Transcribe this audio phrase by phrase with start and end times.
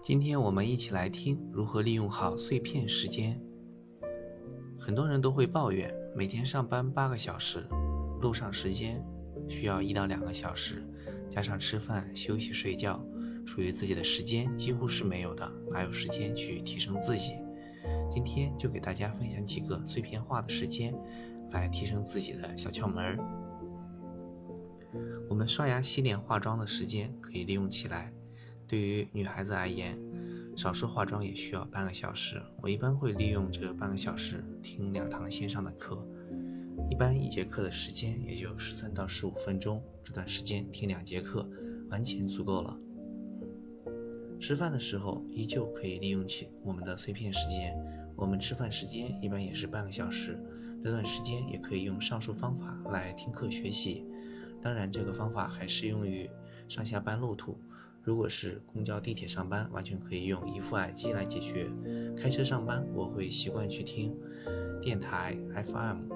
[0.00, 3.38] 今天我们一起来听如何利用好碎片时间。
[4.78, 7.66] 很多人都会抱怨，每天上班八个小时，
[8.20, 9.04] 路上时间
[9.48, 10.82] 需要一到两个小时，
[11.28, 13.04] 加上吃饭、休息、睡觉，
[13.44, 17.32] 属于自己的时间几乎是没有的，哪有时间去提升自己？
[18.08, 20.94] 今天就给大家分享几个碎片化的时间，
[21.50, 23.18] 来提升自己的小窍门儿。
[25.28, 28.12] 我们刷牙、洗脸、化妆的时间可以利用起来。
[28.68, 29.98] 对于女孩子而言，
[30.54, 32.40] 少说化妆也需要半个小时。
[32.60, 36.06] 我一般会利用这个半个小时听两堂线上的课，
[36.90, 39.82] 一般一节课的时间也就十三到十五分钟。
[40.04, 41.48] 这段时间听两节课，
[41.88, 42.78] 完全足够了。
[44.38, 47.74] 吃饭的时候依旧可以利用起我们的碎片时间。
[48.14, 50.38] 我们吃饭时间一般也是半个小时，
[50.84, 54.04] 这段时间也可以用上述方法来听课学习。
[54.60, 56.28] 当然，这个方法还适用于
[56.68, 57.58] 上下班路途。
[58.02, 61.70] 如果是公交、地铁上班，完全可以用一副耳机来解决。
[62.16, 64.16] 开车上班，我会习惯去听
[64.80, 65.36] 电台
[65.66, 66.08] FM，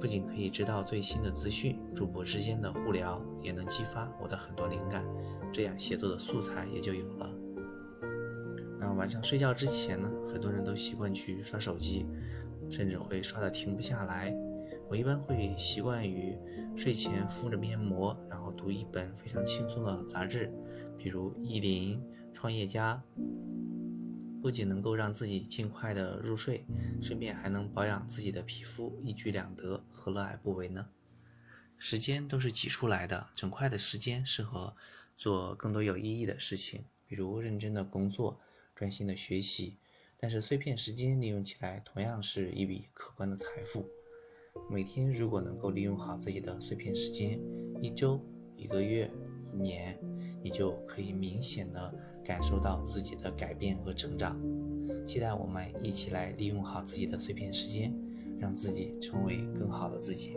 [0.00, 5.04] 不仅可以知道最新的资讯，主播之间的互聊也能激发我的很多灵感，
[5.52, 7.32] 这样写作的素材也就有了。
[8.80, 12.06] 那晚上睡觉之前呢，很多人都习惯去刷手机，
[12.70, 14.34] 甚至会刷的停不下来。
[14.90, 16.36] 我一般会习惯于
[16.76, 20.52] 睡前敷着面膜，然后读一本非常轻松的杂志，
[20.98, 22.00] 比如《意林》
[22.34, 23.00] 《创业家》，
[24.42, 26.66] 不仅能够让自己尽快的入睡，
[27.00, 30.88] 顺便还能保养自己的皮肤，一举两得，何乐而不为呢？
[31.78, 34.74] 时间都是挤出来的，整块的时间适合
[35.16, 38.40] 做更多有意义的事情，比如认真的工作、
[38.74, 39.78] 专心的学习。
[40.16, 43.88] 但是碎片时间利用起来，同样是一笔可观的财富。
[44.68, 47.40] 每天如果能够利用好自己的碎片时间，
[47.80, 48.20] 一周、
[48.56, 49.10] 一个月、
[49.42, 49.98] 一年，
[50.42, 51.94] 你就可以明显的
[52.24, 54.40] 感受到自己的改变和成长。
[55.06, 57.92] 期待我们一起来利用好自己的碎片时间，
[58.38, 60.36] 让自己成为更好的自己。